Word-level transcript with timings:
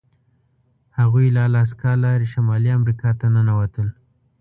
هغوی 0.99 1.27
له 1.35 1.41
الاسکا 1.49 1.91
لارې 2.03 2.27
شمالي 2.33 2.69
امریکا 2.79 3.09
ته 3.19 3.25
ننوتل. 3.35 3.87